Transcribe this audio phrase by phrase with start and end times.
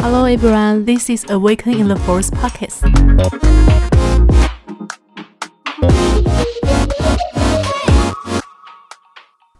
[0.00, 2.86] Hello everyone, this is Awakening in the Forest podcast.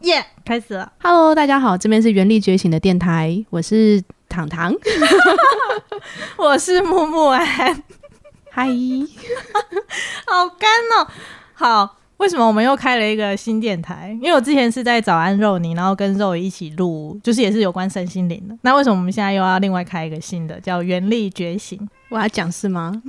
[0.03, 0.93] 耶，开始了。
[1.03, 4.73] Hello，大家好，这边是原力觉醒的电台，我是糖糖。
[6.37, 7.83] 我是木木安，
[8.53, 8.69] 嗨，
[10.25, 11.09] 好干哦。
[11.53, 14.16] 好， 为什么我们又开了一个新电台？
[14.22, 18.56] 因为我之前是在早安肉泥，然后跟肉姨一起录，就是也是有关身心灵的。
[18.62, 21.80] 那为什么我们现在又要另外开一个新的，叫原力觉醒？
[22.10, 22.94] 我要讲是吗？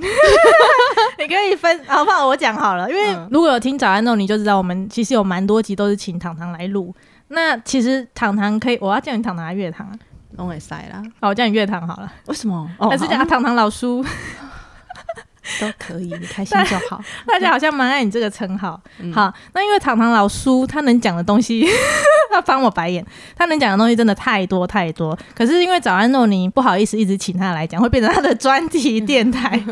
[1.19, 2.27] 你可以分，好不好？
[2.27, 6.95] 我讲好了，因为嗯如果有听早安肉，你就知道我们其实有蛮多集都是请糖糖来录。
[7.29, 9.93] 那其实糖糖可以，我要叫你糖糖还是月糖啊？
[10.39, 11.03] 拢会塞啦。
[11.21, 12.67] 好，我叫你月糖好了，为什么？
[12.79, 14.03] 哦，还是叫糖糖老叔？
[15.63, 17.01] 都可以，你开心就好。
[17.25, 18.81] 大家好像蛮爱你这个称号。
[18.99, 21.65] 嗯好，那因为糖糖老叔他能讲的东西，
[22.33, 23.05] 他翻我白眼，
[23.37, 25.17] 他能讲的东西真的太多太多。
[25.37, 29.63] 可是因为早安诺尼不好意思一直请他来讲，会变成他的专题电台，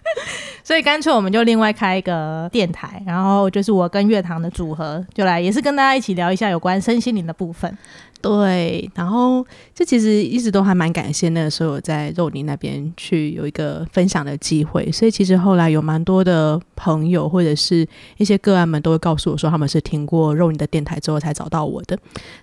[0.64, 7.76] 所以干脆我们就另外开一个电台，然后就是我跟乐堂的组合就来，也是跟大家一起聊一下有关身心灵的部分。
[8.24, 21.98] 对，然后这其实一直都还蛮感谢那个时候我在肉泥那边去有一个分享的机会，所以其实后来有蛮多的朋友或者是一些个案们都会告诉我说他们是听过肉泥的电台之后才找到我的。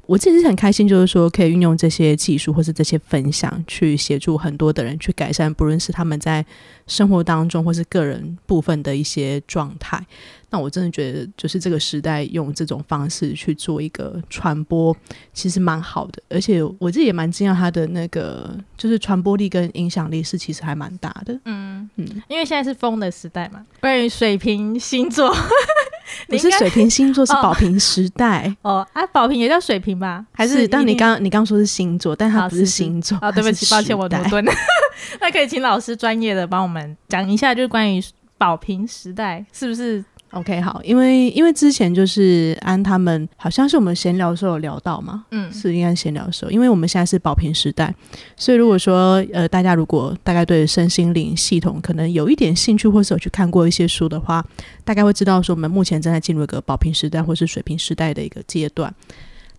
[0.06, 6.46] 我自己是很开心，就是说可以运用这些技术或是这些分享去协助很多的人去改善，不论是他们在
[6.86, 10.06] 生活当中或是个人部分的一些状态。
[10.54, 14.96] 那我真的觉得，就是这个时代用这种方式去做一个传播，
[15.32, 16.22] 其实蛮好的。
[16.30, 21.40] 而且我自己也蛮惊讶，它的那个就是传播力跟影响力是其实还蛮大的。
[21.46, 25.34] 嗯嗯，因为现在是风的时代嘛，关于水瓶星座，
[26.28, 28.54] 不是水瓶星座，是哦宝瓶时代。
[28.62, 30.26] 哦啊，宝瓶也叫水瓶吧？
[30.34, 34.46] 还是，但你刚你刚说是星座，但它不是星座啊，对不起，抱歉，我读牛顿。
[35.22, 38.04] 那可以请老师专业的帮我们讲一下，就是关于
[38.38, 40.04] 宝瓶时代是不是？
[40.32, 47.94] OK，好，因为因为之前就是安他们好像是我们闲聊的时候有聊到嘛，嗯，是应该闲聊的时候，因为我们现在是保平时代，
[48.38, 54.46] 所以如果说呃大家如果大概对身心灵系统可能有一点兴趣，或是有去看过一些书的话，
[54.86, 58.94] 大概会知道说我们目前正在进入一个保平时代或是水平时代的一个阶段。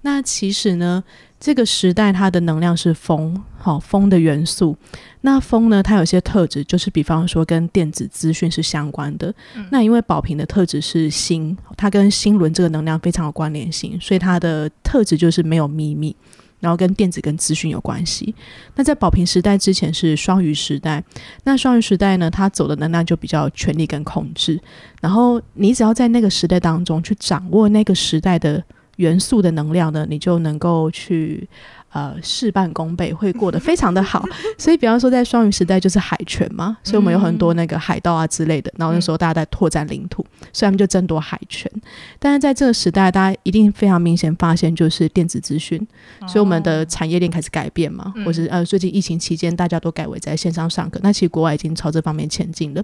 [0.05, 1.05] 那其实呢，
[1.43, 4.77] 这个时代它的能量是风，好、风的元素。
[5.23, 9.35] 那风呢，它有些特质，就是比方说跟电子资讯是相关的。
[9.57, 16.15] 嗯那因为宝瓶的特质是星，它跟星轮这个能量非常有关联性，所以它的特质就是没有秘密，
[16.61, 18.33] 然后跟电子跟资讯有关系。
[18.77, 21.03] 那在宝瓶时代之前是双鱼时代，
[21.43, 24.61] 那双鱼时代呢，它走的能量就比较权力跟控制。
[25.01, 28.63] 然后你只要在那个时代当中去掌握那个时代的
[28.97, 31.49] 元素的能量呢，你就能够去
[31.93, 34.25] 呃事半功倍，会过得非常的好。
[34.59, 38.73] 所以，比方说在双鱼时代就是海权嘛，所以我们有很多那个海盗啊之类的。
[38.77, 41.71] 然后那时候大家在拓展领土，所以他们就争夺海权。
[42.19, 45.79] 但是在这个时代，大家一定非常明显发现就是电子资讯，
[46.27, 52.83] 所以我们的产业链开始改变嘛，嗯或是呃最近疫情期间大家都改为在线上上课，那其实国外已经朝这方面前进了。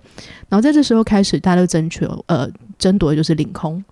[0.49, 2.49] 然后在这时候开始，大家都争取呃
[2.79, 3.83] 争夺的就是领空，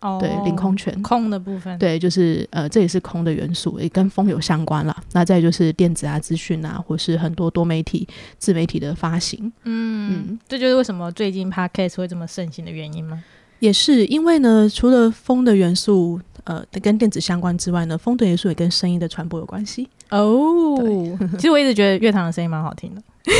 [0.00, 0.90] 哦对领空权。
[1.02, 4.96] 空的部分，，对，就是呃，这也是空的元素，也跟风有相关了。
[5.12, 8.06] 那再就是电子啊、资讯啊，或是很多多媒体、
[8.38, 13.22] 自媒体的发行，嗯嗯，这就是为什么最近 podcast 会这么盛行的原因吗？
[13.58, 19.88] 也是因为呢，除了风的元素，呃，跟电子相关之外呢，风的元素也跟声音的传播有关系。
[20.10, 20.76] 哦，
[21.38, 23.02] 其实我一直觉得乐堂的声音蛮好听的。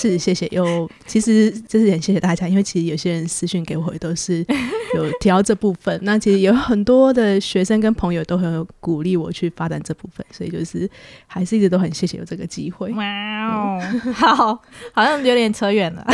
[0.00, 0.48] 是，谢谢。
[0.50, 4.44] 有，其实就是很谢谢大家，因为其实有些人私讯给我也都是
[4.96, 5.96] 有提到这部分。
[6.02, 10.90] 那其实有很多的学生跟朋友都很有鼓励我去发展这部分，所以就是
[11.26, 12.92] 还是一直都很谢谢有这个机会。
[12.92, 13.04] 哇
[13.46, 13.80] 哦，
[14.12, 14.60] 好，
[14.92, 16.04] 好像有点扯远了。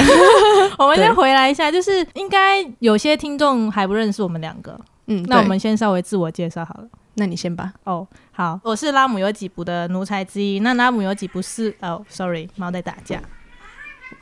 [0.78, 6.88] 我们对先回来一下，就是应该有些听众还不认识我们两个，嗯，那我们先稍微自我介绍好了。
[7.15, 7.72] 那你先吧。
[7.84, 10.61] 哦，好，我是拉姆有几部的奴才之一。
[10.61, 13.23] 那拉姆有几部是哦，sorry，猫在打架。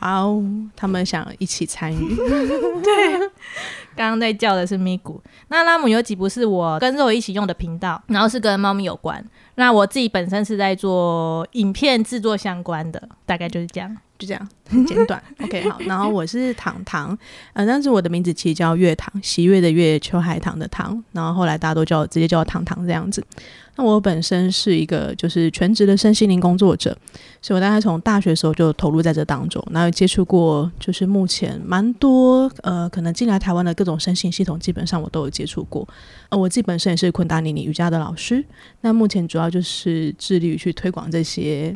[0.00, 0.42] 哇哦，
[0.76, 2.16] 他们想一起参与。
[2.82, 3.18] 对
[3.94, 5.18] 刚刚在叫的是咪咕。
[5.48, 9.24] 那拉姆有几部是我跟肉一起用的频道，然后是跟猫咪有关。
[9.54, 13.96] 那我自己本身是在做影片制作相关的，大概就是这样。
[14.22, 15.20] 就这样，很简短。
[15.40, 15.78] OK，好。
[15.80, 17.16] 然后我是糖糖，
[17.54, 21.02] 呃，但是我的名字其实叫月糖，喜悦的月，秋海棠的棠。
[21.10, 23.24] 然后后来大家都叫我直接叫我糖糖这样子。
[23.74, 26.96] 那我本身是一个就是全职的身心灵工作者，
[27.40, 35.88] 所以我大概从大学的时候就投入在这当中，然后接触过就是目前蛮多呃可能进来台湾的各种身心系统，基本上我都有接触过。
[36.28, 38.44] 呃，我自己本身也是昆达尼尼瑜伽的老师，
[38.82, 41.74] 那目前主要就是致力于去推广这些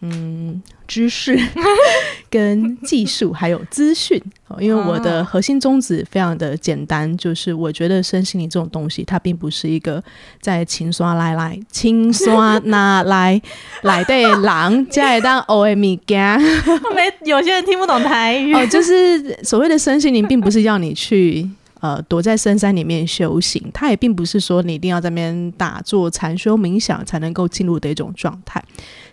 [0.00, 1.38] 嗯，知识
[2.30, 4.22] 跟技术还有资讯。
[4.48, 10.02] 哦，因为我的核心宗旨非常的简单，就是我觉得身心灵这种东西，它并不是一个
[10.40, 13.40] 在轻刷来来轻刷拿来
[13.82, 16.38] 来对狼加一当 O M 米加。
[16.38, 21.48] 没有些人听不懂台语哦，就是所谓的身心灵，并不是要你去。
[21.86, 28.60] 呃，躲在深山里面修行，它也并不是说你一定要在那边打坐、禅修、冥想才能够进入的一种状态。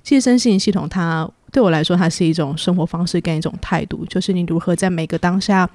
[0.01, 5.69] 其实，身心系统它对我来说，它是一种生活方式跟一种态度，就是你如何在每个当下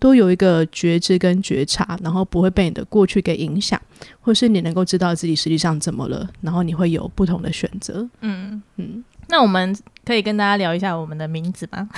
[0.00, 3.80] 都有一个觉知跟觉察，然后不会被你的过去给影响，
[4.20, 8.08] 或是你能够知道自己实际上怎么了，然后你会有不同的选择。
[8.22, 11.88] 嗯嗯，那我们可以跟大家聊一下我们的名字吗？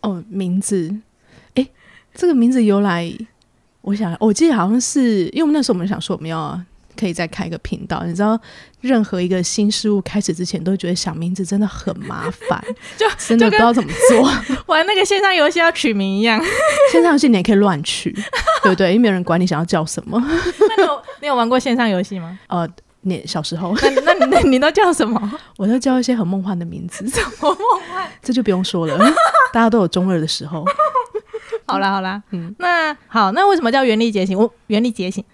[0.00, 0.96] 哦，名字，
[1.54, 1.68] 哎，
[2.14, 3.12] 这个名字由来。
[3.86, 6.60] 我想，我记得好像是，因为我们那时候我们想说我们要
[6.98, 8.02] 可以再开一个频道。
[8.04, 8.36] 你知道，
[8.80, 12.60] 任何一个新事物开始之前，都觉得想名字真的很麻烦，
[12.98, 14.28] 就真的不知道怎么做。
[14.66, 16.42] 玩那个线上游戏要取名一样，
[16.90, 18.10] 线上游戏你也可以乱取，
[18.64, 18.88] 对不对？
[18.88, 20.20] 因为没有人管你想要叫什么。
[20.20, 22.36] 那你有你有玩过线上游戏吗？
[22.48, 22.68] 呃，
[23.02, 23.72] 你小时候，
[24.04, 25.38] 那那你你都叫什么？
[25.58, 27.56] 我都叫一些很梦幻的名字，什么梦
[27.88, 28.10] 幻？
[28.20, 28.98] 这就不用说了，
[29.52, 30.64] 大家都有中二的时候。
[31.68, 34.38] 好啦好啦，嗯，那好，那为什么叫原力觉醒？
[34.38, 35.24] 我原力觉醒，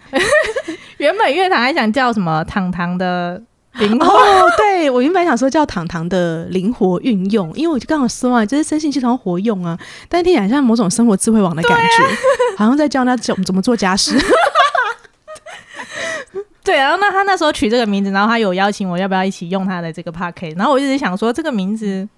[0.97, 3.41] 原本乐坛还想叫什么糖糖的
[3.75, 4.19] 灵活，
[4.57, 12.05] 对我原本想说叫糖糖的灵活运用，因为我就刚好说啊，就是身心系统活用啊，但听起来像某种生活智慧网的感觉，
[12.57, 14.19] 好像在教他怎怎么做家事。
[16.65, 22.09] 对，然后那他那时候取这个名字，然后他有邀请我要不要一起用他的这个 p a r k 然后我一直想说这个名字。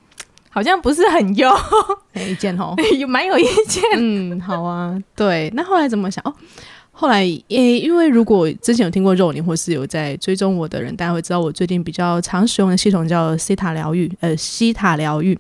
[0.54, 1.50] 好像不是很有
[2.14, 3.82] 意见哦， 有蛮有意见。
[3.96, 5.50] 嗯，好啊，对。
[5.52, 6.22] 那后来怎么想？
[6.24, 6.32] 哦，
[6.92, 15.36] 后来，诶，因为如果之前有听过肉林，或是有在追踪我的人，大家会知道我最近比较常使用的系统叫西塔疗愈，呃，西塔疗愈。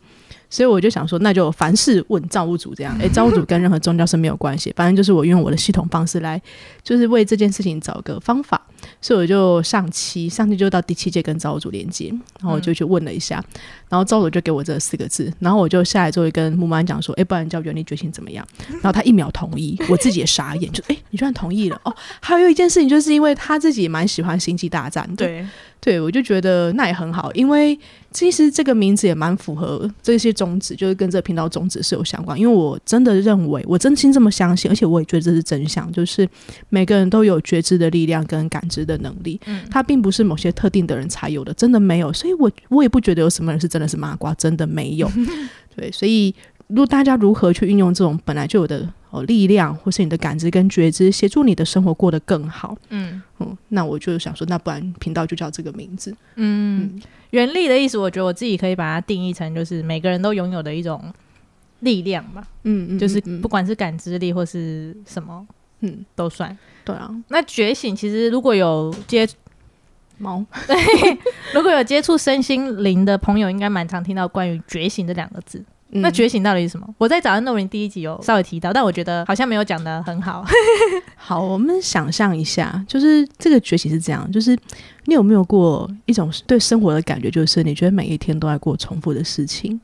[0.54, 2.96] 所以我就想说，那就凡事问造物主这样。
[3.02, 6.40] 诶，造物主跟任何宗教是没有关系，反正就是我用我的系统方式来，
[6.84, 8.60] 就是为这件事情找个方法。
[9.00, 13.42] 所以我就上期，上期就到第七届跟造物主连接，然后我就去问了一下，
[13.88, 18.46] 然后造物主就给我这四个字，然后我就下来之后跟木曼讲说，诶，不然叫原力觉醒怎么样？
[18.74, 21.92] 然后他一秒同意，我自己也傻眼，就诶，你居然同意了哦。
[22.20, 25.44] 还有一件事情，就是因为他自己也蛮喜欢星际大战，对。
[25.80, 27.78] 对，我就觉得那也很好，因为
[28.14, 32.38] 其实这个名字也蛮符合这些宗旨，就是跟这个频道宗旨是有相关。
[32.38, 36.26] 因为我真的认为，我真心这么相信，而且我也觉得这是真相，就是
[36.70, 42.12] 每个人都有觉知的力量跟感知的能力，嗯，它并不是某些特定的人才有的，真的没有。
[42.12, 45.10] 所以我我也不觉得有什么人是真的是麻瓜，真的没有。
[45.76, 46.34] 对，所以。
[46.68, 56.14] 如果大家如何去运用这种本来就有的哦力量，或是你的感知跟觉知，协助你的生活过得更好，嗯嗯，那我就想说，那不然频道就叫这个名字。
[56.34, 57.00] 嗯，
[57.30, 61.00] 原力的意思，我觉得我自己可以把它定义成，就是每个人都拥有的一种
[61.80, 62.44] 力量吧。
[62.64, 65.46] 嗯嗯，就是不管是感知力或是什么，
[65.80, 66.56] 嗯，都算。
[66.84, 69.28] 对啊，那觉醒其实如果有接
[70.18, 70.76] 猫， 对，
[71.54, 75.64] 如果有接触身心灵的朋友，应该蛮常听到关于觉醒这两个字。
[76.00, 76.86] 那觉醒到底是什么？
[76.98, 80.44] 我在早上诺林第一集有稍微提到，但我觉得好像没有讲的很好。
[81.16, 84.58] 好，我们想象一下，就是这个觉醒是这样，就是
[85.04, 89.80] 你有没有过一种对生活的感觉，就是你觉得每一天都在过重复的事情。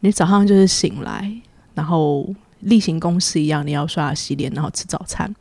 [0.00, 1.30] 你早上就是醒来，
[1.74, 2.28] 然后
[2.60, 5.34] 例行公事一样，你要刷牙洗脸，然后吃早餐，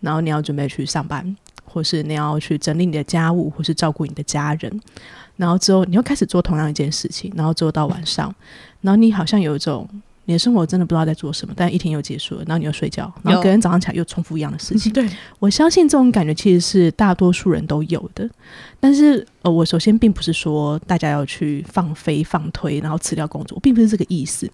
[0.00, 4.80] 然后你要准备去上班，或是你要去整理你的家务，或是照顾你的家人。
[5.36, 8.34] 然后之后，你又开始做同样一件事情，然后做到晚上，
[8.80, 9.88] 然后你好像有一种
[10.24, 14.90] 你的生活真的不知道在做什么，但一天又结束了，然后你又睡觉，然后隔天早上起来又重复一样的事情。
[14.94, 15.08] 对
[15.38, 18.28] 我相信这种感觉其实是大多数人都有的，
[18.78, 24.50] 但是呃，我首先并不是说大家要去放飞放推，然后辞掉工作，并不是这个意思。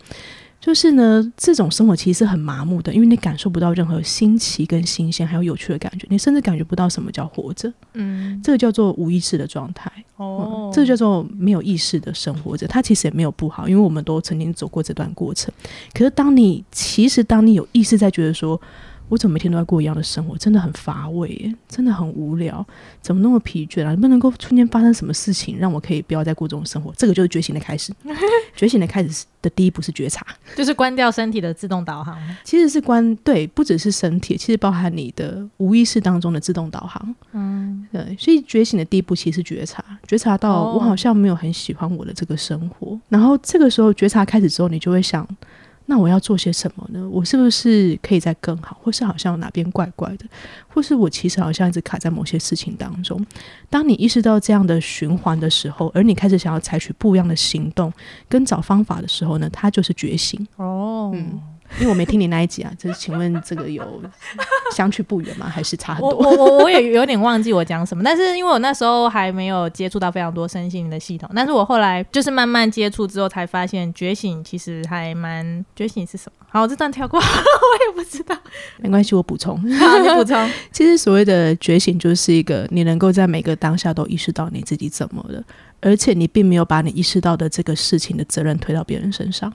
[0.65, 7.71] 就是呢，这种生活其实是很麻木的，因为你感受不到任何新奇跟新鲜，还有有趣的感觉，你甚至感觉不到什么叫活着。
[7.93, 9.93] 嗯，这个叫做无意识的状态。
[10.17, 12.67] 哦，这个叫做没有意识的生活着。
[12.67, 15.53] 它其实也没有不好，因为我们都曾经走过这段过程。
[15.93, 18.59] 可是当你其实当你有意识在觉得说。
[19.09, 20.37] 我怎么每天都在过一样的生活？
[20.39, 22.67] 真的很乏味，真的很无聊，
[23.03, 23.91] 怎么那么疲倦啊？
[23.91, 26.93] 能不能够瞬间发生什么事情，让我可以不要再过这种生活？
[26.97, 27.93] 这个就是觉醒的开始。
[28.57, 32.17] 觉醒的开始的第一步是觉察，就是关掉身体的自动导航。
[32.45, 37.15] 其实是关对，不只是身体，其实包含你的无意识当中的自动导航。
[37.33, 38.17] 嗯，对。
[38.19, 42.99] 所以觉醒的第一步其实是觉察，觉察到我好像没有很喜欢我的这个生活。
[43.09, 45.29] 然后这个时候觉察开始之后，你就会想。
[45.87, 47.07] 那我要做些什么呢？
[47.09, 50.25] 我是不是可以再更好，或是好像哪边怪怪的，
[50.67, 53.25] 或是我其实好像一直卡在某些事情当中？
[53.69, 57.93] 当你意识到这样的循环的时候，而你开始想要采取不一样的行动
[58.29, 60.47] 跟找方法的时候呢，它就是觉醒。
[60.57, 61.41] 哦，嗯，
[61.81, 64.01] 因为我没听你那一集啊，就是请问这个有
[64.73, 65.49] 相去不远吗？
[65.49, 66.11] 还是差很多？
[66.17, 76.47] 我我我也有点忘记我讲什么，但是因为我那时候还没有接触到非常多身心灵的系统，但是我后来就是慢慢接触之后，才发现觉醒其实还蛮觉醒是什么？
[76.49, 78.37] 好，这段跳过， 我也不知道。
[78.79, 79.57] 没关系，我补充。
[79.57, 80.51] 好，你补充。
[80.71, 85.43] 其实所谓的觉醒，就是一个你能够在每个当下都意识到你自己怎么了，
[85.81, 89.53] 而且你并没有把你意识到的这个事情的责任推到别人身上。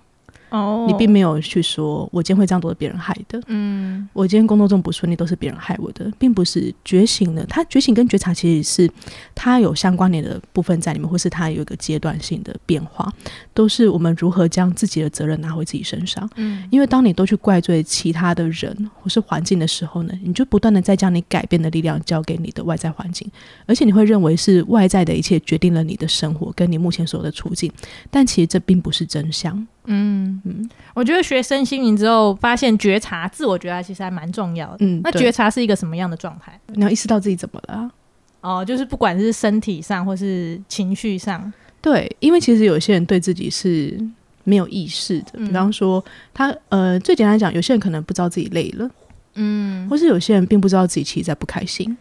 [0.50, 7.46] 哦你并没有去说，我今天会这样都是别人害的，嗯我今天工作中不顺利都是别人害我的，并不是觉醒了。
[7.46, 8.92] 他觉醒跟觉察其实是
[9.36, 13.12] 它有相关联的部分在里面，或是它有一个阶段性的变化，
[13.54, 16.30] 都是我们如何将自己的责任拿回自己身上。
[16.36, 23.30] 嗯因为当你都去怪罪其他的人或是环境的时候呢，你就不断的在将你改变的力量交给你的外在环境，
[23.66, 27.72] 而且你会认为是外在的一切决定了你的生活跟你目前所有的处境，
[28.10, 29.68] 但其实这并不是真相。
[29.86, 30.42] 嗯。
[30.46, 34.78] 嗯，我觉得学身心灵之后，发现觉察、自我觉察其实还蛮重要的。
[34.80, 36.60] 嗯，那觉察是一个什么样的状态？
[36.68, 37.90] 你要意识到自己怎么了
[38.42, 44.00] 啊、哦，就是不管是身体上或是情绪上，对，因为其实有些人对自己是
[44.46, 45.48] 没有意识的，嗯。
[45.48, 48.90] 比方说他呃，最简单来讲，有些人可能不知道自己累了，
[49.36, 49.90] 嗯。
[49.90, 51.98] 或是有些人并不知道自己其实在不开心，嗯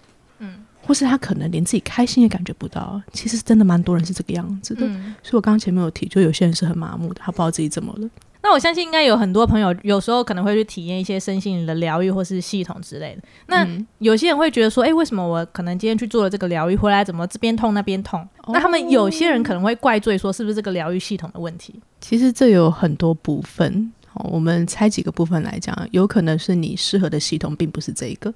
[0.88, 3.00] 或是他可能连自己开心也感觉不到。
[3.12, 4.86] 其实真的蛮多人是这个样子的。
[4.86, 5.14] 嗯。
[5.22, 8.08] 所以我刚刚前面有提，就有些人是很麻木的，他不知道自己怎么了。
[8.40, 13.22] 那我相信应该有很多朋友，有时候可能会去体验一些身心灵的疗愈或是系统之类的。
[13.48, 18.26] 那嗯有些人会觉得说，哎、为什么我可能今天去做了这个疗愈，回来怎么这边痛那边痛？
[18.46, 21.78] 那他们有些人可能会怪罪说，是不是这个疗愈系统的问题？
[22.00, 23.92] 其实这有很多部分。
[24.14, 28.32] 哦，我们拆几个部分来讲，有可能是你适合的系统并不是这一个，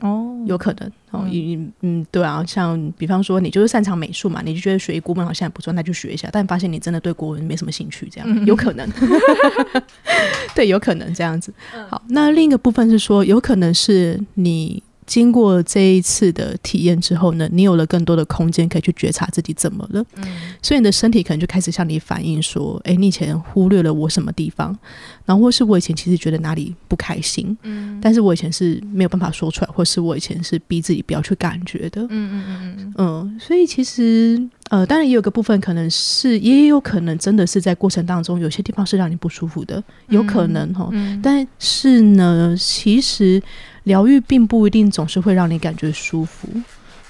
[0.00, 1.32] 哦，有可能哦，嗯。
[1.32, 8.44] 嗯嗯，对啊，像比方说你就是擅长美术嘛，你就觉得学国文好像也不错，那就学一下，但发现你真的对国文没什么兴趣，这样、嗯。
[8.46, 8.88] 有可能，
[10.54, 11.52] 对，有可能这样子。
[11.74, 11.86] 嗯。
[11.88, 20.24] 好，那另一个部分是说，有可能是你经过这一次的体验之后呢，你有了更多的空间可以去觉察自己怎么了，嗯。
[20.62, 24.76] 所以你的身体可能就开始向你反映说，哎，你以前忽略了我什么地方，
[25.24, 27.98] 然后或是我以前其实觉得哪里不开心，嗯。
[28.02, 32.02] 但是我以前是没有办法说出来，或是我以前是逼自己不要去感觉的。
[32.02, 40.88] 嗯嗯嗯嗯嗯，所以其实呃，当然也有个部分可能是，也有可能真的是在过程当中有些地方是让你不舒服的，有可能哈。
[40.92, 41.18] 嗯。
[41.22, 43.42] 但是呢，其实
[43.88, 46.48] 疗愈并不一定总是会让你感觉舒服。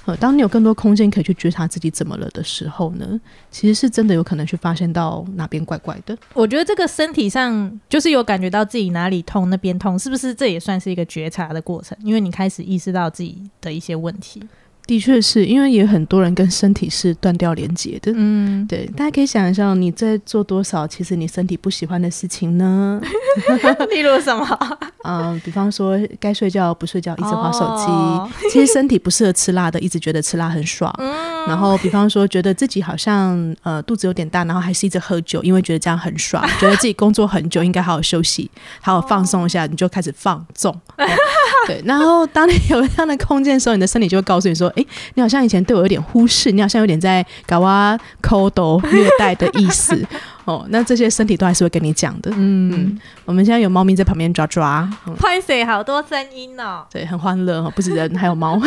[0.05, 3.19] 呃，当你有更多空间可以去觉察自己怎么了的时候呢，
[3.51, 6.17] 其实是真的有可能去发现到哪边怪怪的。
[6.33, 11.95] 我觉得这个身体上就是有感觉到自己哪里痛，那边痛，是不是这也算是一个觉察的过程？
[12.01, 14.41] 因为你开始意识到自己的一些问题。
[14.89, 18.11] 的确是因为也有很多人跟身体是断掉连接的。
[18.15, 22.99] 嗯，对，大家可以想一下，你在做多少其实你身体不喜欢的事情呢？
[23.91, 24.59] 例如什么？
[25.05, 27.83] 嗯，比方说该睡觉不睡觉，一直划手机。
[27.85, 30.91] 哦其实身体不适合吃辣的，一直觉得吃辣很爽。
[30.97, 38.49] 嗯然后，比方说觉得自己好像呃肚子有点大，然后还是一直喝酒，因为觉得这样很爽， 觉得自己工作很久，应该好好休息，
[38.81, 40.73] 好好放松一下，你就开始放纵。
[40.97, 41.05] 哦
[41.67, 50.07] 对，然后当你有这样的空间的时候，你的身体就会告诉你说：“哎，你好像以前对我有点忽视，你好像有点在搞我抠斗虐待的意思。”
[50.45, 52.31] 哦，那这些身体都还是会跟你讲的。
[52.31, 56.83] 嗯，嗯，我们现在有猫咪在旁边抓抓，嗯拍谁好多声音哦。
[56.89, 58.59] 对，很欢乐哦，不止人，还有猫，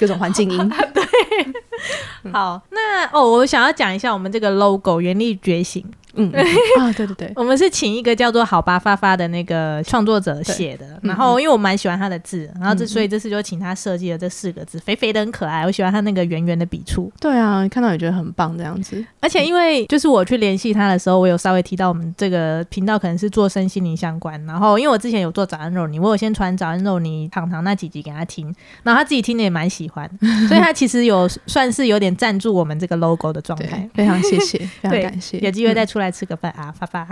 [0.00, 0.72] 各种环境音。
[2.32, 5.84] 好，那哦，我想要讲一下我们这个 logo“ 原力觉醒。
[6.16, 6.30] 嗯
[6.96, 10.86] 对对对”，， 我们是请一个叫做好吧发发的那个创作者写的。
[11.02, 15.64] 嗯然后，因为我蛮喜欢他的字，然后这嗯所以这次就请他设计了这四个字，肥肥的很可爱。
[15.64, 17.12] 我喜欢他那个圆圆的笔触。
[17.20, 19.04] 对啊，看到也觉得很棒，这样子。
[19.20, 30.10] 而且因为就是我去联系他的时候，我有稍微提到我们这个频道可能是做身心灵相关，然后因为我之前有做早安肉泥，我有先传早安肉泥糖糖那几集给他听，然后他自己听的也蛮喜欢，
[30.48, 35.38] 所以他其实有算是有点赞助我们这个 logo 的状态。，非常谢谢，非常感谢。
[35.38, 37.06] 有机会再嗯出来吃个饭啊，发发。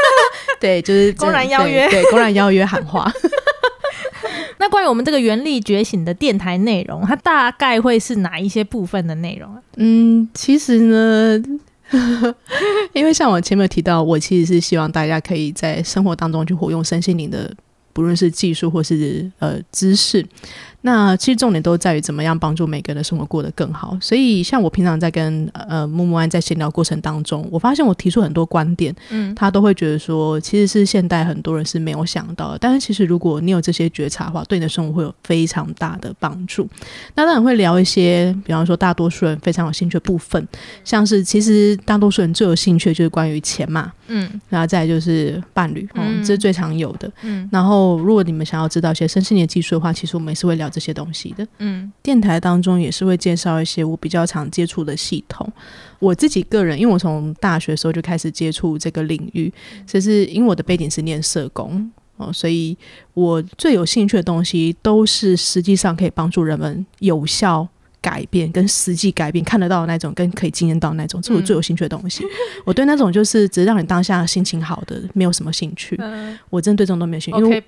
[0.60, 3.12] 对，就是公然邀约对，公然邀约喊话。
[4.58, 9.60] 那关于我们这个原力觉醒的电台内容，它大概会是哪一些部分的内容啊？
[9.76, 11.42] 嗯，其实呢。
[12.94, 17.54] 因为像我前面有提到，我其实是希望大家可以在生活当中去活用身心灵的，
[17.92, 20.24] 不论是技术或是呃知识。
[20.86, 23.96] 那其实重点都在于怎么样帮助每个人的生活过得更好。
[24.02, 32.58] 所以，像我平常在跟呃木木安在闲聊过程当中，我发现我提出很多观点，嗯，他都会觉得说，其实是现代很多人是没有想到的。
[32.58, 36.68] 但是，其实如果你有这些觉察的话，对你的生活会有非常大的帮助。
[37.14, 40.46] 那当然会聊一些，比方说大多数人非常有兴趣的部分，
[40.84, 47.48] 像是其实大多数人最有兴趣的就是关于钱嘛，嗯，然后再就是伴侣，嗯，这是最常有的，嗯。
[47.50, 50.70] 然后，如果你们想要知道一些身心灵技术的话，其实我们也是会聊。
[50.74, 55.48] 这些东西的，嗯，电台当中也是会介绍一些我比较常接触的系统。
[56.00, 59.52] 我自己个人，因为我从大学的时候就开始接触这个领域，
[59.86, 62.76] 其实因为我的背景是念社工哦，所以
[63.12, 67.68] 我最有兴趣的东西都是实际上可以帮助人们有效。
[68.04, 72.22] 改变跟实际改变看得到的那种，跟可以经验到那种，这是我最有兴趣的东西。
[72.66, 75.98] 我对那种就是只是让你当下心情好的，没有什么兴趣。
[76.50, 77.42] 我真的对这种都没有兴趣。
[77.42, 77.64] OK。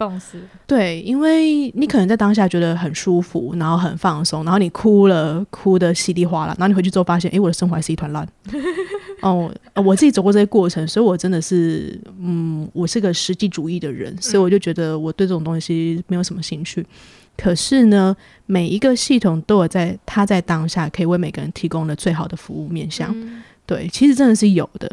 [0.66, 8.28] 对，因为你可能在当下觉得很舒服，然后很放松，然后你哭了，哭的稀里哗啦，然后你回去之后发现，哎，我的生活还是一团乱。
[9.22, 16.84] 哦，我自己走过这些过程，所以我真的是，嗯，我是个实际主义的人，所以我就觉得我对这种东西没有什么兴趣。
[17.36, 18.16] 可是呢，
[18.46, 23.14] 每一个系统都有在它在当下可以为每个人提供的最好的服务面向。
[23.66, 24.90] 对，其实真的是有的。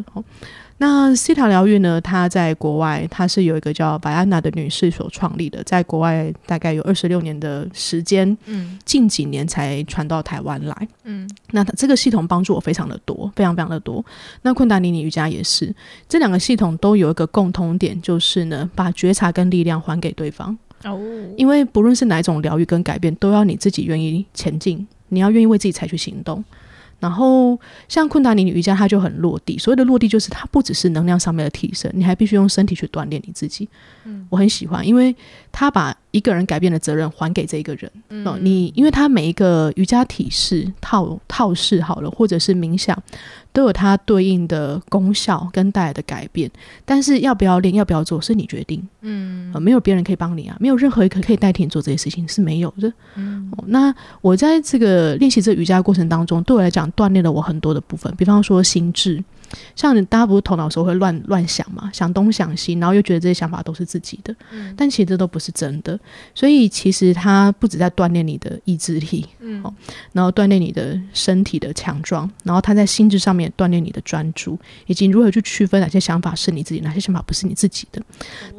[0.79, 2.01] 那西塔疗愈呢？
[2.01, 8.35] 它在国外，它是有一个叫白安娜的女士所创立的，在国外大概有二十六年的时间。
[8.45, 10.87] 嗯，近几年才传到台湾来。
[11.03, 14.03] 嗯，那它这个系统帮助我非常的多，非常非常的多。
[14.41, 15.73] 那昆达尼尼瑜伽也是，
[16.09, 20.57] 这两个系统都有一个共同点，就是呢，把觉察跟力量还给对方。
[20.83, 20.99] 哦，
[21.37, 26.43] 因为不论是哪一种疗愈跟改变，都要你自己愿意前进，你要愿意为自己采取行动。
[26.99, 27.59] 然后
[27.89, 29.57] 像昆达尼尼瑜伽，它就很落地。
[29.57, 33.67] 所谓的落地，就是它不只是能量上面的提升，你还必须用身体去锻炼你自己。
[34.05, 35.13] 嗯，我很喜欢，因为
[35.51, 35.95] 他把。
[36.13, 37.91] 一个人改变的责任还给这一个人。
[38.23, 42.95] 哦，你因为他每一个瑜伽体式套套式好了，或者是冥想，
[43.53, 46.51] 都有它对应的功效跟带来的改变。
[46.83, 48.85] 但是要不要练，要不要做，是你决定。
[49.01, 52.91] 嗯，没有别人可以帮你啊，没有任何一个可以代替你做这些事情是没有的。
[53.15, 59.23] 嗯，那我在这个练习这瑜伽过程当中，对我来讲锻炼了我很多的部分，比方说心智。
[59.75, 65.99] 像你大家不是头脑时候会乱乱想嘛，想东想西，然后又觉得这些想法都是自己的，嗯，但其实这都不是真的。
[66.33, 69.63] 所以其实它不止在锻炼你的意志力，嗯，
[70.11, 78.01] 然后锻炼你的身体的强壮，然后它在心智上面锻炼你的专注，以及如何去区分哪些想法是你自己，哪些想法不是你自己的。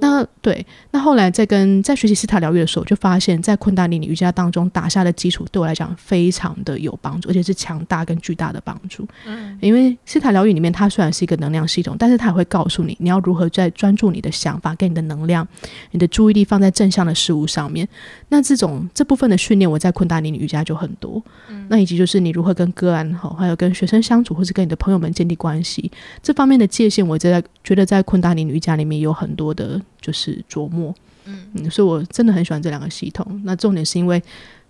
[0.00, 9.06] 那对，那后来在跟在学习斯塔疗愈的时候，就发现，在昆达里尼瑜伽当中打下的基础，对我来讲非常的有帮助，而且是强大跟巨大的帮助。
[9.26, 10.83] 嗯，因为斯塔疗愈里面它。
[10.84, 15.46] 它虽然是一个能量系统，但是它会告诉你你要如何在专注你的想法跟你的能量、
[15.92, 17.88] 你的注意力放在正向的事物上面。
[18.28, 21.22] 那这种这部分的训练，我在昆达尼瑜伽就很多。
[21.68, 25.90] 那以及就是你如何跟个案哈，还有跟学生相处，或是跟你的朋友们建立关系
[26.22, 30.94] 这方面的界限，我在觉得在昆达尼瑜伽里面有很多的就是琢磨。
[31.24, 33.40] 嗯嗯，所以我真的很喜欢这两个系统。
[33.44, 34.22] 那重点是因为。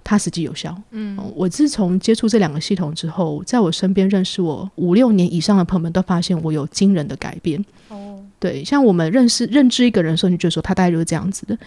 [0.05, 0.77] 它实际有效。
[0.91, 7.65] 嗯，我自从接触这两个系统之后，在我身边认识我五六年以上的朋友们都发现我有惊人的改变。
[7.89, 11.59] 哦，对，像我们认识认知一个人的时候，你就说他大概就是这样子的。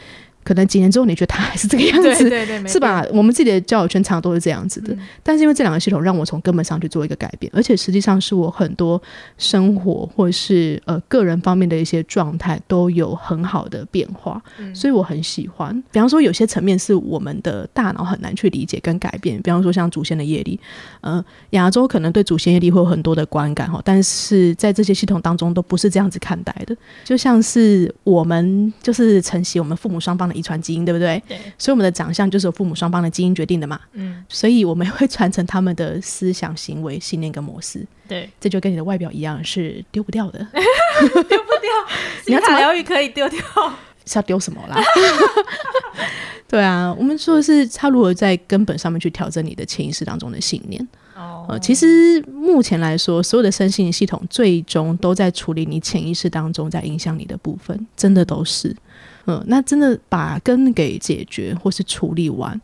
[0.48, 3.06] 可能几年之后，你觉得他还是这个样子，对对对，是吧？
[3.12, 4.96] 我们自己的交友圈常常都是这样子的。
[5.22, 9.02] 但是因为这两个系统让我从根本上去做一个改变，而且实际上是我很多
[9.38, 14.42] 生活或是呃个人方面的一些状态都有很好的变化，
[14.74, 15.76] 所以我很喜欢。
[15.92, 20.58] 比方说，有些层面是我们的大脑很难去理解跟改变，比方说像祖先的业力，
[21.02, 26.74] 呃，亚洲可能对祖先业力会有很多的观感哈，但是在这些系统当中都不是这样子看待的。
[27.04, 30.37] 就像是我们就是承袭我们父母双方的。
[30.38, 31.22] 遗传基因对不对？
[31.28, 33.80] 对，所以我们的长相就是由父母双方的基因决定的嘛。
[33.94, 37.86] 嗯，所以我们会传承他们的思想、行为、信念跟模式。
[38.08, 40.40] 对，这就跟你的外表一样，是丢不掉的。
[40.40, 41.72] 丢不掉，
[42.28, 43.42] 你要疗愈可以丢掉，
[44.06, 44.82] 是要丢什么啦？
[46.48, 50.88] 对啊，我们说的是他如何在根本上面去调整你的潜意识当中的信念。
[51.16, 58.74] 哦，其实目前来说，所有的身心系统最终都在处理你潜意识当中在影响你的部分，真的都是。
[59.28, 62.60] 嗯，那真的把根给解决或是处理完，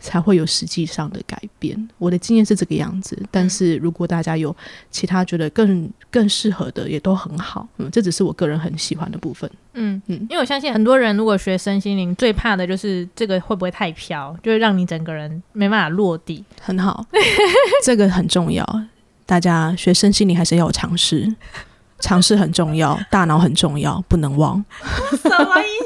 [0.00, 1.88] 才会有实际上的改变。
[1.98, 4.54] 我的经验是这个样子，但是如果大家有
[4.90, 7.66] 其他觉得更更适合的，也都很好。
[7.78, 9.50] 嗯，这只是我个人很喜欢的部分。
[9.72, 16.44] 嗯嗯，因为我相信很多人如果学身心灵，最怕的就是这个会不会太飘，就会让你整个人没办法落地。
[16.60, 17.04] 很好，
[17.84, 18.64] 这个很重要。
[19.26, 21.34] 大家学身心灵还是要有尝试，
[21.98, 24.62] 尝试很重要，大脑很重要，不能忘。
[25.16, 25.83] 什么意思？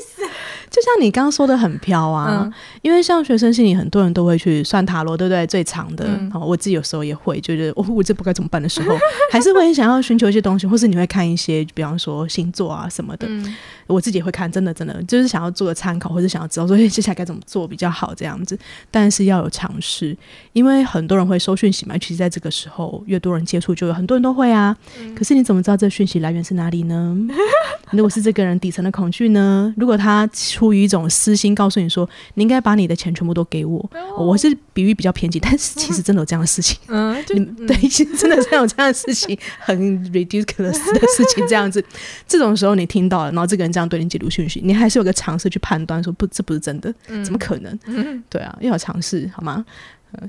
[0.70, 2.52] 就像你刚刚说的很飘啊，嗯
[2.82, 5.46] 因为像学生心里，很多人都会去算塔罗，对不对？
[5.46, 8.96] 最长的，嗯哦，我自己有时候也会，就觉得哦，我这不该怎么办的时候，
[9.32, 13.26] 还是会很想要寻求一些东西，或是你会看一些，比方说星座啊什么的。
[13.28, 13.56] 嗯
[13.88, 18.56] 我自己也会看，真的真的就是想要做个参考，或者想要知道说， 哎，接下来该怎么做比较好这样子。
[18.90, 20.16] 但是要有尝试，
[20.52, 24.76] 因为很多人会收讯息嘛，其实在这个时候，越多人接触，就有很多人都会啊。
[25.16, 27.16] 可是你怎么知道这讯息来源是哪里呢？
[27.90, 29.72] 如果是这个人底层的恐惧呢？
[29.78, 36.76] 如果他出于一种私心告诉你说，你应该把你的钱全部都给我，我是比喻比较偏激，但是其实真的有这样的事情。
[36.88, 37.24] 嗯，
[37.66, 39.78] 对，其实真的是有这样的事情，很
[40.12, 41.82] ridiculous 的事情，这样子，
[42.26, 46.92] 这种时候你听到了，然后这个人这样对你解读讯息，你还是有个尝试去判断，说不，这不是真的，
[47.24, 47.78] 怎么可能？
[48.28, 49.64] 对啊，要有尝试，好吗？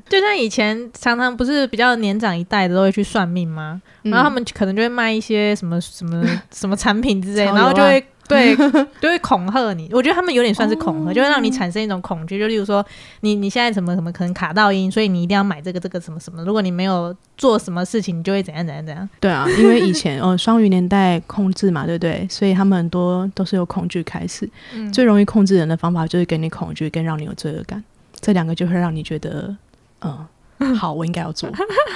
[0.07, 3.81] 就像以前常常不是比较年长一代的都会去算命吗？
[4.03, 8.55] 嗯然后他们可能就会卖一些什么什么 什么产品之类，啊然后就会对
[9.01, 9.89] 就会恐吓你。
[9.91, 12.39] 我觉得他们有点算是恐哦吓，就会让你产生一种恐惧。
[12.39, 12.85] 就例如说，
[13.21, 16.43] 你你现在什么什么可能卡到音，所以你一定要买这个这个什么什么。
[16.45, 19.09] 如果你没有做什么事情，你就会怎样怎样怎样。
[19.19, 22.25] 对啊，因为以前哦，双鱼年代控制嘛，对不对？
[22.29, 27.83] 所以他们很多都是由恐惧开始，嗯最容易控制人的方法就是给你恐惧，跟让你有罪恶感，
[28.21, 29.55] 这两个就会让你觉得，
[30.01, 30.25] 嗯。
[30.77, 31.49] 好，我应该要做，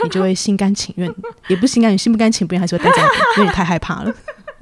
[0.06, 1.13] 你就会心甘情愿，
[1.50, 4.13] 也不心甘心不甘情不愿，还是会待在那边，因为你太害怕了。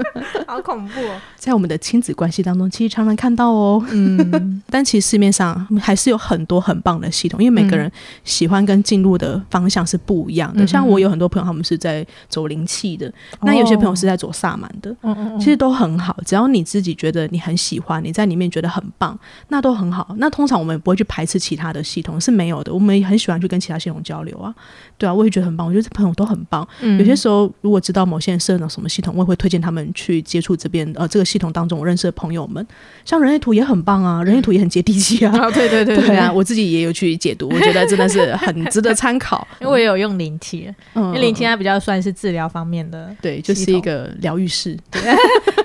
[0.48, 1.20] 好恐怖哦！
[1.36, 3.84] 在我们的亲子关系当中，其实常常看到哦。
[3.92, 7.92] 嗯， 但其实市面上还是有很多很棒的系统，因为每个人
[8.24, 10.64] 喜欢跟进入的方向是不一样的。
[10.64, 13.12] 嗯像我有很多朋友，他们是在走灵气的，
[13.42, 16.16] 那有些朋友是在走萨满的，嗯嗯其实都很好。
[16.26, 19.18] 只要你自己觉得你很喜欢，你在里面觉得很棒，
[19.50, 20.16] 那都很好。
[20.18, 22.74] 那通常我们也不会去排斥其他的系统，是没有的。
[22.74, 24.54] 我们也很喜欢去跟其他系统交流啊，
[24.98, 25.68] 对啊，我也觉得很棒。
[25.68, 26.66] 我觉得这朋友都很棒。
[26.80, 32.66] 嗯有些时候，如果知道某些人设了什么系统，我也会推荐他们去接触这边呃这个系统当中我认识的朋友们。
[33.04, 35.32] 像人类图也很棒啊，人类图也很接地气啊。
[35.38, 39.48] 啊，对对对 对啊，，我自己也有去解读，我觉得真的是很值得参考。
[39.60, 44.78] 因 为我也有用灵气，嗯因为灵气它比较算是治疗方面的，对，就是一个疗愈室。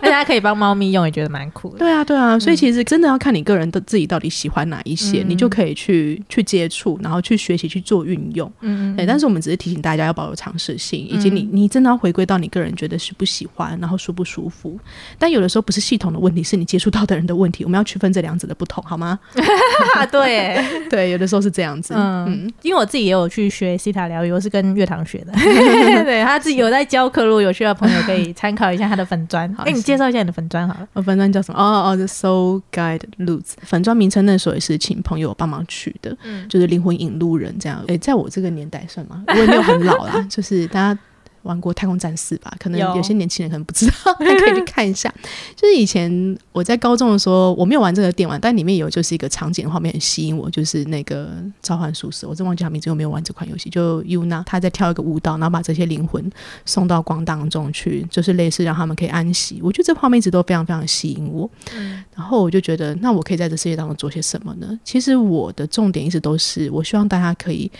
[0.00, 1.78] 而且它可以帮猫咪用，也觉得蛮酷的。
[1.78, 8.50] 对啊，对啊，所以其实真的要看你个人的自己到底喜欢哪一些，嗯你就可以去去接触，然后去学习去做运用。
[8.60, 14.78] 嗯，嗯对，但是我们只是提醒大家要保有尝试性，以及你你真的要回归到你个人觉得喜不喜欢，然后舒不舒服。
[15.18, 17.62] 但有的时候不是系统的问题，是你接触到的人的问题。
[17.64, 19.18] 我们要区分这两者的不同，好吗？
[19.94, 21.92] 啊，对， 对，有的时候是这样子。
[21.94, 25.32] 嗯嗯，因为我自己也有去学西塔疗愈，我是跟乐堂学的，
[26.04, 29.52] 对他自己有在教课，如果有需要的朋友可以参考一下他的粉砖。
[29.54, 30.88] 好哎，你介绍一下你的粉砖好了。
[30.94, 31.60] 我粉砖叫什么？
[31.60, 33.52] 哦哦哦，The Soul Guide Lutz。
[33.62, 37.82] 粉砖名称那时候也是请朋友帮忙取的，嗯就是灵魂引路人这样。
[37.88, 39.22] 诶，在我这个年代算吗？
[39.28, 40.98] 我也没有很老啦，就是大家。
[41.46, 42.52] 玩过太空战士吧？
[42.58, 45.12] 可能有有些年轻人可能不知道，还可以去看一下。
[45.56, 51.30] 就是以前我在高中的时候，我没有玩这个电玩，但里面有就是一个场景的画面很吸引我，就是那个
[51.62, 53.70] 召唤术士，我真忘记他名字，我没有玩这款游戏。
[53.70, 56.30] 就 Yuna 她在跳一个舞蹈，然后把这些灵魂
[56.64, 59.60] 送到光当中去，就是类似让他们可以安息。
[59.62, 61.48] 我觉得这画面一直都非常非常吸引我。
[61.76, 64.78] 嗯然后我就觉得，那我可以在这世界当中做些什么呢？
[64.82, 67.70] 其实我的重点一直都是，我希望大家可以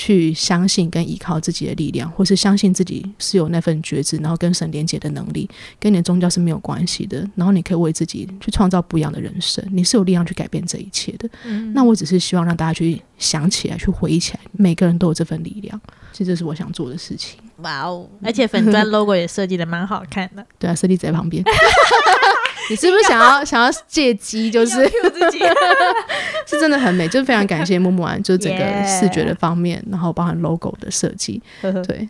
[0.00, 5.46] 去相信跟依靠自己的力量，或是相信自己是有那份觉知，然后跟神连接的能力，
[5.78, 7.18] 跟你的宗教是没有关系的。
[7.34, 11.28] 然后你可以为自己去创造不一样的人生，你是有力量去改变这一切的。
[11.44, 15.78] 嗯那我只是希望让大家去想起来，去回忆起来，每个人都有这份力量。
[16.14, 17.38] 其实这是我想做的事情。
[17.58, 21.44] 哇哦，而且粉砖 logo 也设计的蛮好看的，对啊，设计在旁边。
[22.70, 25.40] 你是不是想要想要借机，就是 自己。
[26.46, 32.08] 是真的很美，就是非常感谢木木安，就是整个视觉的方面然后包含 logo 的设计，对，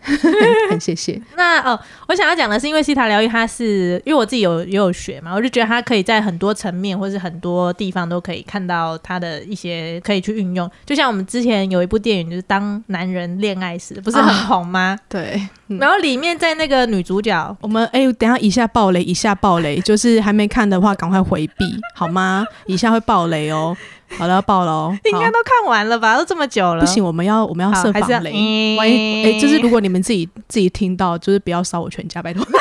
[0.69, 1.21] 很谢谢。
[1.35, 10.69] 那哦，我想要讲的是，因为西塔疗愈它是因为我自己有也有学嘛，我就觉得它可以在很多层面或是很多地方都可以看到它的一些可以去运用。
[10.85, 14.97] 就像我们之前有一部电影，就是《当男人恋爱时》，不是很红吗？
[15.07, 21.65] 对，嗯然后里面在那个女主角，我们哎、等一下一下暴雷，一下暴雷，就是还没看的话，赶快回避
[21.95, 22.45] 好吗？
[22.65, 23.75] 以下会爆雷哦。
[24.17, 24.97] 好了，要爆了哦。
[25.05, 26.17] 应该都看完了吧？
[26.17, 32.45] 都这么久了，不行，我们要我们要设防雷，嗯万一哎、就是如果你们自己自己听到，就是不要烧我全家，拜托。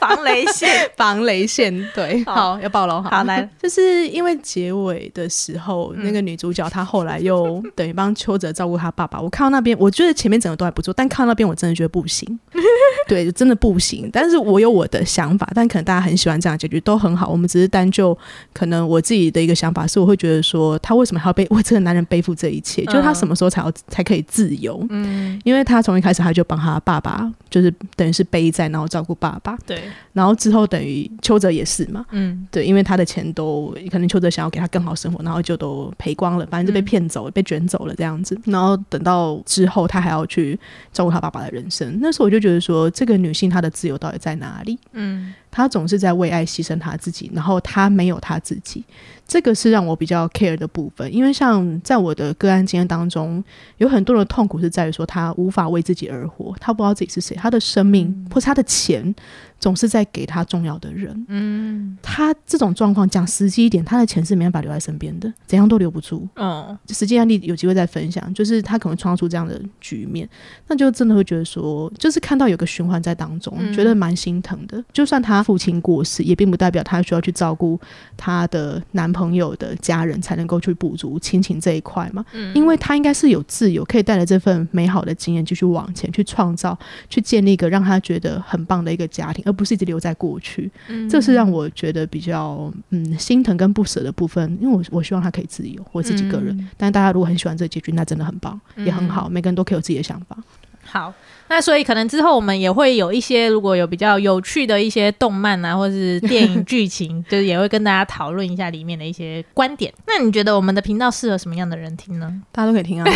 [0.00, 0.70] 防雷线。
[0.96, 9.20] 防雷线，对，好好，要爆了，好来，就是因为结尾的时候，嗯那个女主角她后来又等于帮邱泽照顾她爸爸。
[9.20, 12.38] 我看到那边，我觉得前面整个都还不错，但看到那边我真的觉得不行，
[13.08, 14.08] 对，真的不行。
[14.12, 17.28] 但是我有我的想法，但可能大家很喜欢这样的结局，都很好。
[17.28, 18.16] 我们只是单就
[18.52, 22.84] 可能我自己的一个想法是，我会觉得说，他为什么还要背 为这个男人背负这一切？
[22.86, 24.84] 就是他什么时候才要才可以自由？
[24.90, 29.56] 嗯因为他从一开始他就帮他爸爸，就是等于是背债，然后照顾爸爸。
[29.66, 38.38] 对，然后之后等于邱泽也是嘛，嗯对，因为他的钱都可能邱泽想要给他更好生活，然后就都赔光了，反正就被骗走了，被卷走了这样子。
[38.44, 40.58] 然后等到之后，他还要去
[40.92, 44.78] 照顾他爸爸的人生，那时候我就觉得说，这个女性她的自由到底在哪里？
[44.92, 48.84] 嗯她总是在为爱牺牲她自己，然后她没有她自己，
[49.26, 51.12] 这个是让我比较 care 的部分。
[51.12, 53.42] 因为像在我的个案经验当中，
[53.78, 59.14] 有很多的痛苦是在于说，他无法为自己而活，他不知道自己是谁，他的生命或是他的钱
[59.58, 61.26] 总是在给他重要的人。
[61.28, 66.28] 嗯他这种状况讲实际一点，他的钱是没办法留在身边的，怎样都留不住。
[66.34, 70.28] 嗯实际案例有机会再分享，就是他可能创造出这样的局面，
[70.68, 74.82] 那就真的会觉得说，就是看到有个循环在当中，嗯觉得蛮心疼的。
[74.92, 77.78] 就算他父亲过世，也并不代表他需要去照顾
[78.16, 82.22] 他的男朋友的家人才能够去补足亲情这一块嘛。
[82.32, 90.70] 嗯因为他应该是有自由，可以带着这份美好的经验继续往前去创造，去建立一个让他觉得很棒的一个家庭，而不是一直留在过去。
[90.88, 96.54] 嗯这是让我觉得比较嗯心疼跟不舍的部分，因为我我希望他可以自由，我自己个人。
[96.58, 100.36] 嗯但大家如果很喜欢这个结局，那真的很棒，也很好，每个人都可以有自己的想法。
[100.84, 101.12] 好，
[101.48, 109.92] 那所以可能之后我们也会有一些，如果有比较有趣的一些动漫啊，或是电影剧情，就是也会跟大家讨论一下里面的一些观点。
[110.06, 112.32] 那你觉得我们的频道适合什么样的人听呢？
[112.50, 113.10] 大家都可以听啊。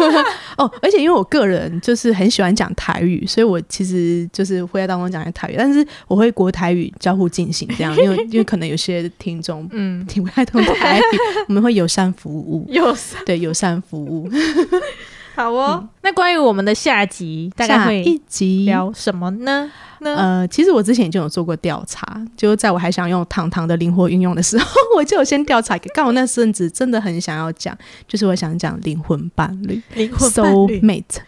[0.56, 11.02] 哦，而且因为我个人就是很喜欢讲台语，所以我其实就是会在当中讲台语，但是我会国台语交互进行这样，因为 因为可能有些听众嗯，听不太懂台语，
[11.48, 14.30] 我们会友善服务，友善对友善服务。
[15.34, 15.88] 好哦。
[16.02, 19.70] 那关于我们的下集，大概下会一集聊什么呢？
[20.00, 20.14] 呢？
[20.16, 24.66] 呃，其实我之前已经有做过调查，就在我还想用糖糖的灵活运用的时候，
[24.96, 25.76] 我就有先调查。
[25.94, 31.18] 刚好那阵子真的很想要讲，就是我想讲灵魂伴侣灵魂伴侣，（soul mate）。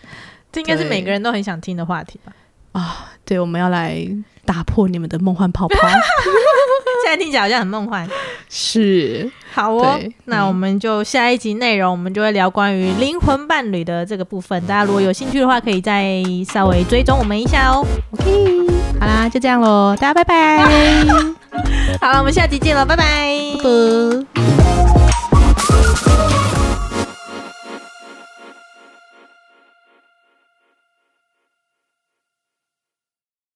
[0.53, 2.33] 这应该是每个人都很想听的话题吧？
[2.73, 4.07] 啊对，我们要来
[4.47, 5.77] 打破你们的梦幻泡泡。
[7.05, 8.09] 现在听起来好像很梦幻。
[8.49, 14.61] 是，好哦，那我们就下一集内容，我们就会聊关于灵魂伴侣的这个部分。
[14.67, 17.87] 大家如果有兴趣的话，可以再稍微追踪我们一下哦。
[18.13, 18.67] OK，
[18.99, 20.65] 好啦，就这样喽，大家拜拜，
[22.01, 23.05] 好了，我们下集见了，拜拜。
[23.63, 24.86] 啵啵。